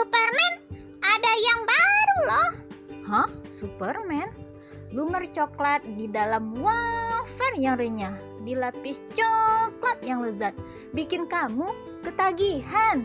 Superman, 0.00 0.54
ada 1.04 1.32
yang 1.44 1.60
baru 1.68 2.16
loh. 2.24 2.50
Hah? 3.04 3.28
Superman? 3.52 4.32
Lumer 4.96 5.28
coklat 5.28 5.84
di 5.92 6.08
dalam 6.08 6.56
wafer 6.56 7.52
yang 7.60 7.76
renyah, 7.76 8.16
dilapis 8.40 9.04
coklat 9.12 10.00
yang 10.00 10.24
lezat, 10.24 10.56
bikin 10.96 11.28
kamu 11.28 11.68
ketagihan. 12.00 13.04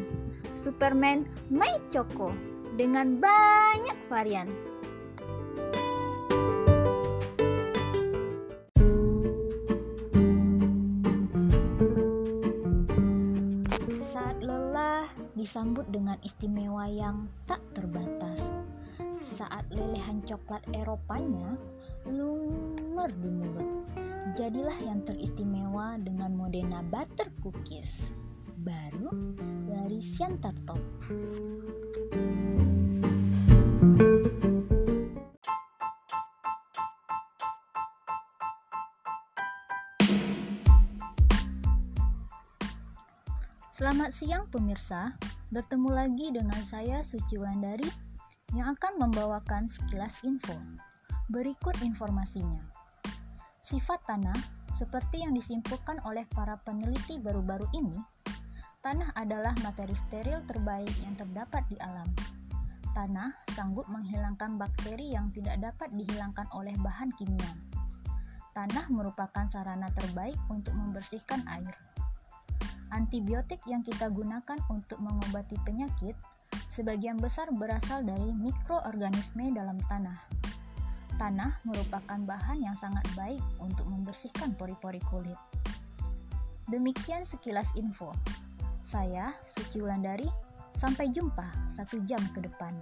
Superman 0.55 1.27
My 1.51 1.67
Choco 1.91 2.31
dengan 2.79 3.19
banyak 3.19 3.99
varian. 4.07 4.47
Saat 14.25 14.41
lelah 14.41 15.05
disambut 15.37 15.85
dengan 15.93 16.17
istimewa 16.25 16.89
yang 16.89 17.29
tak 17.45 17.61
terbatas. 17.77 18.41
Saat 19.21 19.69
lelehan 19.69 20.25
coklat 20.25 20.65
Eropanya 20.73 21.53
lumer 22.09 23.13
di 23.21 23.29
mulut. 23.29 23.85
Jadilah 24.33 24.81
yang 24.81 25.05
teristimewa 25.05 26.01
dengan 26.01 26.33
Modena 26.33 26.81
Butter 26.89 27.29
Cookies. 27.45 28.09
Baru 28.65 29.13
dari 29.69 30.01
Siantar 30.01 30.57
Top. 30.65 30.81
Selamat 43.75 44.15
siang 44.15 44.47
pemirsa, 44.47 45.19
bertemu 45.51 45.91
lagi 45.91 46.31
dengan 46.31 46.63
saya 46.63 47.03
Suci 47.03 47.35
Wulandari 47.35 47.83
yang 48.55 48.71
akan 48.71 49.03
membawakan 49.03 49.67
sekilas 49.67 50.15
info. 50.23 50.55
Berikut 51.27 51.75
informasinya. 51.83 52.63
Sifat 53.67 53.99
tanah, 54.07 54.39
seperti 54.71 55.27
yang 55.27 55.35
disimpulkan 55.35 55.99
oleh 56.07 56.23
para 56.31 56.55
peneliti 56.63 57.19
baru-baru 57.19 57.67
ini, 57.75 57.99
tanah 58.79 59.11
adalah 59.19 59.51
materi 59.59 59.99
steril 60.07 60.39
terbaik 60.47 60.95
yang 61.03 61.19
terdapat 61.19 61.67
di 61.67 61.75
alam. 61.83 62.07
Tanah 62.95 63.35
sanggup 63.59 63.91
menghilangkan 63.91 64.55
bakteri 64.55 65.11
yang 65.11 65.27
tidak 65.35 65.59
dapat 65.59 65.91
dihilangkan 65.91 66.47
oleh 66.55 66.71
bahan 66.79 67.11
kimia. 67.19 67.51
Tanah 68.55 68.87
merupakan 68.87 69.51
sarana 69.51 69.91
terbaik 69.91 70.39
untuk 70.47 70.71
membersihkan 70.79 71.43
air. 71.51 71.75
Antibiotik 72.95 73.59
yang 73.67 73.83
kita 73.83 74.07
gunakan 74.07 74.55
untuk 74.71 75.03
mengobati 75.03 75.59
penyakit 75.67 76.15
sebagian 76.71 77.19
besar 77.19 77.51
berasal 77.51 78.07
dari 78.07 78.31
mikroorganisme 78.31 79.51
dalam 79.51 79.75
tanah. 79.91 80.15
Tanah 81.19 81.59
merupakan 81.67 82.19
bahan 82.23 82.63
yang 82.63 82.75
sangat 82.79 83.03
baik 83.19 83.43
untuk 83.59 83.83
membersihkan 83.91 84.55
pori-pori 84.55 85.03
kulit. 85.11 85.35
Demikian 86.71 87.27
sekilas 87.27 87.67
info. 87.75 88.15
Saya 88.79 89.35
Suci 89.43 89.83
Wulandari, 89.83 90.27
sampai 90.71 91.11
jumpa 91.11 91.51
satu 91.67 91.99
jam 92.07 92.23
ke 92.31 92.43
depan. 92.43 92.75